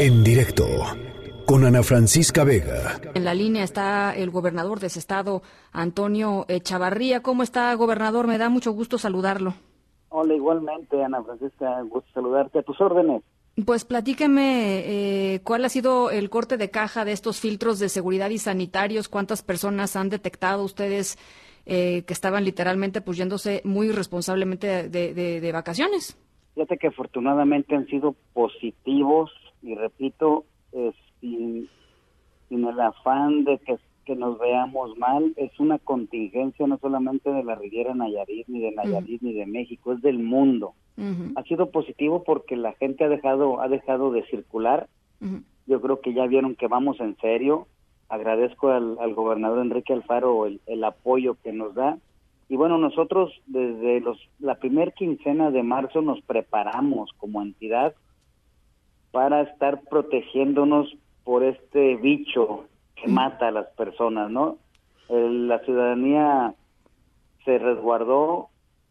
[0.00, 0.64] en directo
[1.44, 2.98] con Ana Francisca Vega.
[3.12, 5.42] En la línea está el gobernador de ese estado,
[5.72, 7.20] Antonio Chavarría.
[7.20, 8.26] ¿Cómo está, gobernador?
[8.26, 9.52] Me da mucho gusto saludarlo.
[10.08, 12.60] Hola, igualmente, Ana Francisca, gusto saludarte.
[12.60, 13.22] A tus órdenes.
[13.66, 18.30] Pues platíqueme eh, cuál ha sido el corte de caja de estos filtros de seguridad
[18.30, 21.18] y sanitarios, cuántas personas han detectado ustedes
[21.66, 26.16] eh, que estaban literalmente pues yéndose muy irresponsablemente de, vacaciones.
[26.54, 29.30] Fíjate que afortunadamente han sido positivos
[29.62, 30.44] y repito,
[31.20, 31.68] sin,
[32.48, 37.44] sin el afán de que, que, nos veamos mal, es una contingencia no solamente de
[37.44, 40.74] la Riviera Nayarit, ni de Nayarit, ni de México, es del mundo.
[41.34, 44.86] Ha sido positivo porque la gente ha dejado, ha dejado de circular.
[45.66, 47.66] Yo creo que ya vieron que vamos en serio.
[48.10, 51.96] Agradezco al, al gobernador Enrique Alfaro el, el, apoyo que nos da.
[52.50, 57.94] Y bueno, nosotros desde los, la primer quincena de marzo nos preparamos como entidad
[59.12, 62.64] para estar protegiéndonos por este bicho
[62.96, 64.58] que mata a las personas, ¿no?
[65.08, 66.54] la ciudadanía
[67.44, 68.48] se resguardó,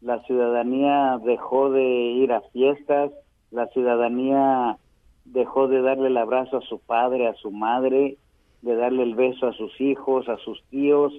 [0.00, 3.12] la ciudadanía dejó de ir a fiestas,
[3.50, 4.78] la ciudadanía
[5.24, 8.16] dejó de darle el abrazo a su padre, a su madre,
[8.62, 11.12] de darle el beso a sus hijos, a sus tíos.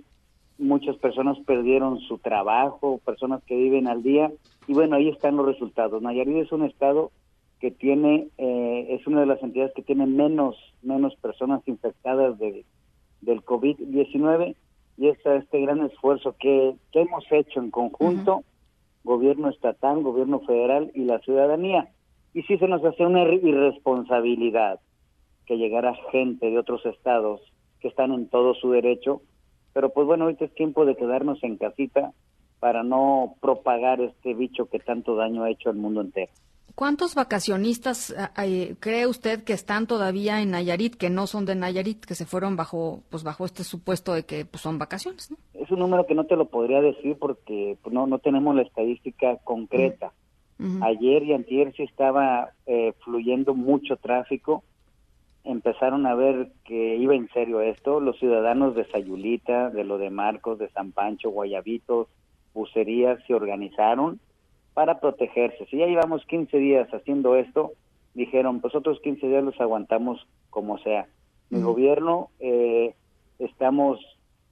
[0.57, 4.31] Muchas personas perdieron su trabajo, personas que viven al día.
[4.67, 6.01] Y bueno, ahí están los resultados.
[6.01, 7.11] Nayarit es un estado
[7.61, 12.65] que tiene, eh, es una de las entidades que tiene menos, menos personas infectadas de,
[13.21, 14.55] del COVID-19
[14.97, 18.43] y está este gran esfuerzo que, que, hemos hecho en conjunto,
[19.03, 21.89] gobierno estatal, gobierno federal y la ciudadanía.
[22.33, 24.79] Y sí se nos hace una irresponsabilidad
[25.45, 27.41] que llegara gente de otros estados
[27.79, 29.21] que están en todo su derecho,
[29.73, 32.11] pero pues bueno, ahorita es tiempo de quedarnos en casita
[32.59, 36.31] para no propagar este bicho que tanto daño ha hecho al mundo entero.
[36.75, 42.05] ¿Cuántos vacacionistas eh, cree usted que están todavía en Nayarit, que no son de Nayarit,
[42.05, 45.33] que se fueron bajo, pues bajo este supuesto de que pues, son vacaciones?
[45.53, 48.61] Es un número que no te lo podría decir porque pues, no, no tenemos la
[48.61, 50.11] estadística concreta.
[50.83, 54.63] Ayer y antier sí estaba eh, fluyendo mucho tráfico.
[55.43, 57.99] Empezaron a ver que iba en serio esto.
[57.99, 62.09] Los ciudadanos de Sayulita, de lo de Marcos, de San Pancho, Guayabitos,
[62.53, 64.19] Bucerías se organizaron
[64.73, 65.65] para protegerse.
[65.67, 67.71] Si ya llevamos 15 días haciendo esto,
[68.13, 71.07] dijeron, pues otros 15 días los aguantamos como sea.
[71.49, 72.95] El gobierno eh,
[73.39, 73.99] estamos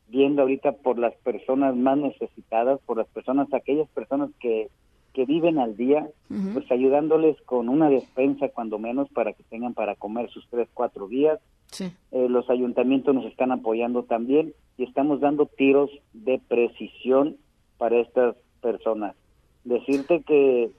[0.10, 4.70] viendo ahorita por las personas más necesitadas, por las personas, aquellas personas que,
[5.14, 6.10] que viven al día,
[6.54, 11.08] pues ayudándoles con una despensa cuando menos para que tengan para comer sus tres, cuatro
[11.08, 11.40] días.
[11.80, 17.38] Eh, los ayuntamientos nos están apoyando también y estamos dando tiros de precisión
[17.78, 19.16] para estas personas
[19.64, 20.70] decirte que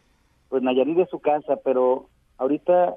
[0.49, 2.09] pues Nayarit es su casa, pero
[2.39, 2.97] ahorita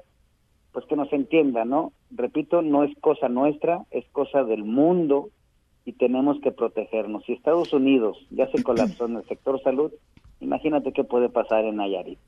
[0.72, 1.92] pues que nos entienda, ¿no?
[2.10, 5.30] Repito, no es cosa nuestra, es cosa del mundo
[5.84, 7.24] y tenemos que protegernos.
[7.24, 9.92] Si Estados Unidos ya se colapsó en el sector salud,
[10.40, 12.18] imagínate qué puede pasar en Nayarit.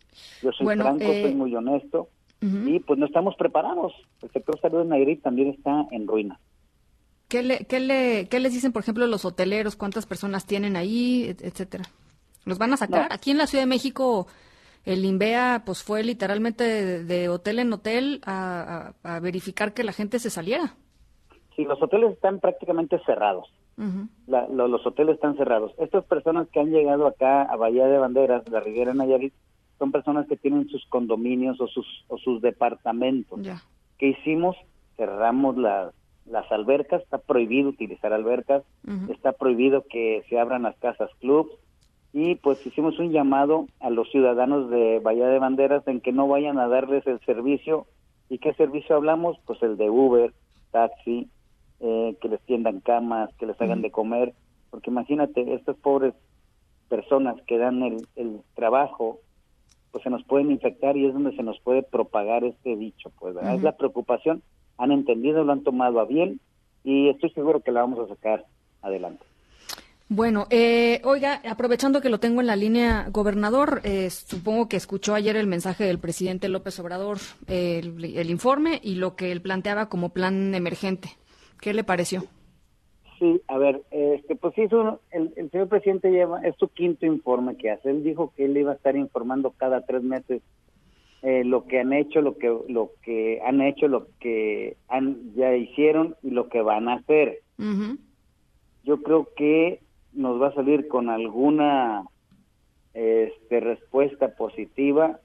[0.43, 2.09] Yo soy franco, soy eh, muy honesto
[2.41, 3.93] y pues no estamos preparados.
[4.23, 6.39] El sector salud en Nayarit también está en ruina.
[7.29, 9.75] ¿Qué, le, qué, le, ¿Qué les dicen, por ejemplo, los hoteleros?
[9.75, 11.85] ¿Cuántas personas tienen ahí, etcétera?
[12.47, 13.09] ¿Los van a sacar?
[13.11, 14.29] Aquí en la Ciudad de México,
[14.85, 20.31] el INVEA pues fue literalmente de, hotel en hotel a, verificar que la gente se
[20.31, 20.75] saliera.
[21.57, 23.53] Sí, los hoteles están prácticamente cerrados.
[23.77, 25.73] los hoteles están cerrados.
[25.79, 29.35] Estas personas que han llegado acá a Bahía de Banderas, la Riviera Nayarit,
[29.81, 33.41] son personas que tienen sus condominios o sus, o sus departamentos.
[33.99, 34.57] ¿Qué hicimos?
[34.97, 35.93] Cerramos las,
[36.27, 38.63] las albercas, está prohibido utilizar albercas,
[39.09, 41.51] está prohibido que se abran las casas clubs,
[42.19, 46.27] y pues hicimos un llamado a los ciudadanos de Bahía de Banderas en que no
[46.27, 47.87] vayan a darles el servicio.
[48.31, 49.37] ¿Y qué servicio hablamos?
[49.45, 50.33] Pues el de Uber,
[50.71, 51.29] taxi,
[51.81, 54.33] eh, que les tiendan camas, que les hagan de comer,
[54.71, 56.15] porque imagínate, estas pobres
[56.89, 59.19] personas que dan el, el trabajo,
[59.93, 63.37] pues se nos pueden infectar y es donde se nos puede propagar este bicho, pues
[63.37, 64.43] es la preocupación,
[64.79, 66.41] han entendido, lo han tomado a bien
[66.83, 68.47] y estoy seguro que la vamos a sacar
[68.81, 69.27] adelante.
[70.09, 75.15] Bueno, eh, oiga, aprovechando que lo tengo en la línea, gobernador, eh, supongo que escuchó
[75.15, 77.19] ayer el mensaje del presidente López Obrador,
[77.49, 81.09] el, informe y lo que él planteaba como plan emergente.
[81.61, 82.23] ¿Qué le pareció?
[83.19, 84.63] Sí, a ver, este, pues sí,
[85.11, 87.91] el, el, señor presidente lleva, es su quinto informe que hace.
[87.91, 90.41] Él dijo que él iba a estar informando cada tres meses
[91.23, 95.57] eh, lo que han hecho, lo que, lo que han hecho, lo que han, ya
[95.57, 97.41] hicieron y lo que van a hacer.
[98.85, 99.81] Yo creo que
[100.17, 102.05] nos va a salir con alguna
[102.95, 105.21] este, respuesta positiva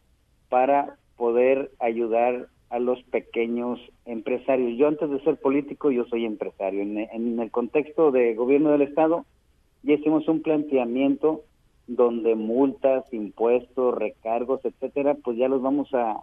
[0.50, 4.78] para poder ayudar a los pequeños empresarios.
[4.78, 6.82] Yo antes de ser político, yo soy empresario.
[6.82, 9.26] En, el contexto de gobierno del Estado,
[9.84, 11.44] ya hicimos un planteamiento
[11.88, 16.22] donde multas, impuestos, recargos, etcétera, pues ya los vamos a,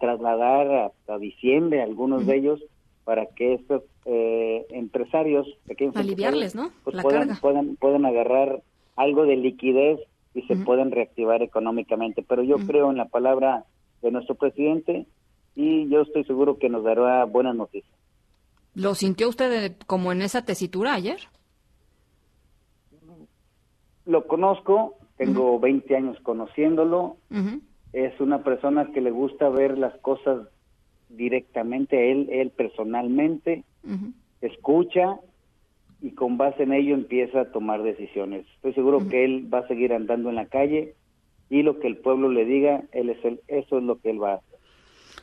[0.00, 2.60] trasladar hasta diciembre, algunos de ellos,
[3.06, 6.72] para que estos eh, empresarios, pequeños aliviarles, ¿no?
[6.82, 8.64] Pues puedan, puedan, puedan agarrar
[8.96, 10.00] algo de liquidez
[10.34, 12.24] y se pueden reactivar económicamente.
[12.26, 13.64] Pero yo creo en la palabra
[14.02, 15.06] de nuestro presidente
[15.54, 17.94] y yo estoy seguro que nos dará buenas noticias.
[18.74, 21.20] ¿Lo sintió usted como en esa tesitura ayer?
[24.04, 27.18] Lo conozco, tengo 20 años conociéndolo.
[27.92, 30.48] Es una persona que le gusta ver las cosas
[31.08, 33.64] directamente, él, él personalmente,
[34.40, 35.18] escucha
[36.02, 38.46] y con base en ello empieza a tomar decisiones.
[38.56, 40.94] Estoy seguro que él va a seguir andando en la calle
[41.48, 44.22] y lo que el pueblo le diga, él es el, eso es lo que él
[44.22, 44.56] va a hacer.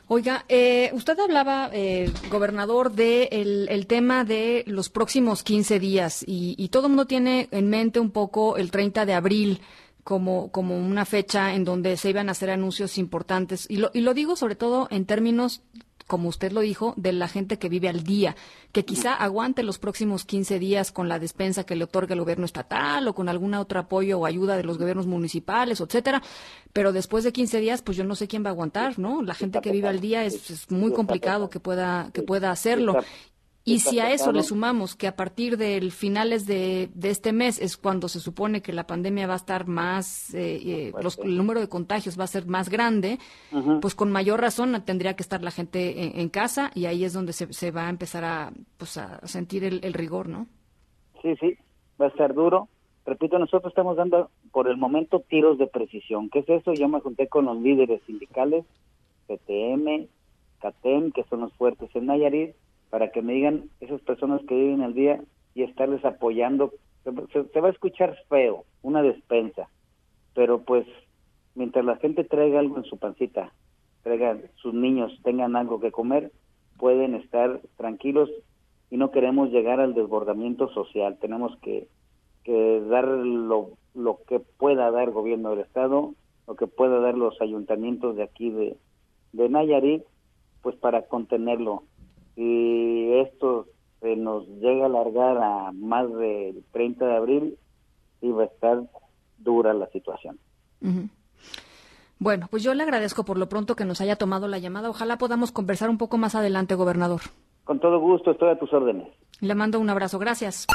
[0.06, 6.68] Oiga, eh, usted hablaba, eh, gobernador, de el, tema de los próximos 15 días y,
[6.68, 9.60] todo el mundo tiene en mente un poco el 30 de abril
[10.04, 13.66] como, como una fecha en donde se iban a hacer anuncios importantes.
[13.68, 15.62] Y lo, y lo digo sobre todo en términos
[16.06, 18.36] como usted lo dijo, de la gente que vive al día,
[18.72, 22.44] que quizá aguante los próximos 15 días con la despensa que le otorga el gobierno
[22.44, 26.22] estatal o con algún otro apoyo o ayuda de los gobiernos municipales, etcétera,
[26.72, 29.22] pero después de 15 días, pues yo no sé quién va a aguantar, ¿no?
[29.22, 32.98] La gente que vive al día es, es muy complicado que pueda que pueda hacerlo.
[33.66, 37.78] Y si a eso le sumamos que a partir del finales de, este mes es
[37.78, 41.68] cuando se supone que la pandemia va a estar más, eh, eh, el número de
[41.68, 43.18] contagios va a ser más grande,
[43.80, 47.32] pues con mayor razón tendría que estar la gente en, casa y ahí es donde
[47.32, 50.46] se, va a empezar a, pues a sentir el, rigor, ¿no?
[51.22, 51.56] Sí, sí,
[51.98, 52.68] va a estar duro.
[53.06, 56.28] Repito, nosotros estamos dando por el momento tiros de precisión.
[56.28, 56.74] ¿Qué es eso?
[56.74, 58.66] Yo me junté con los líderes sindicales,
[59.26, 60.06] PTM,
[60.60, 62.54] CATEM, que son los fuertes en Nayarit,
[62.94, 65.20] para que me digan esas personas que viven al día
[65.52, 66.70] y estarles apoyando.
[67.02, 69.68] Se, va a escuchar feo, una despensa,
[70.32, 70.86] pero pues
[71.56, 73.52] mientras la gente traiga algo en su pancita,
[74.04, 76.30] traiga sus niños, tengan algo que comer,
[76.78, 78.30] pueden estar tranquilos
[78.92, 81.18] y no queremos llegar al desbordamiento social.
[81.20, 81.88] Tenemos que,
[82.44, 86.14] que dar lo, lo que pueda dar el gobierno del Estado,
[86.46, 88.76] lo que pueda dar los ayuntamientos de aquí de,
[89.32, 90.04] de Nayarit,
[90.62, 91.82] pues para contenerlo
[92.34, 93.66] si esto
[94.00, 97.58] se nos llega a alargar a más del 30 de abril,
[98.20, 98.82] sí va a estar
[99.38, 100.38] dura la situación.
[102.18, 104.90] Bueno, pues yo le agradezco por lo pronto que nos haya tomado la llamada.
[104.90, 107.22] Ojalá podamos conversar un poco más adelante, gobernador.
[107.64, 109.08] Con todo gusto, estoy a tus órdenes.
[109.40, 110.66] Le mando un abrazo, gracias.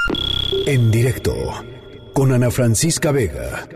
[0.66, 1.34] En directo,
[2.14, 3.68] con Ana Francisca Vega.